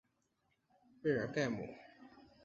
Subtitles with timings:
[1.03, 1.75] 贝尔盖姆。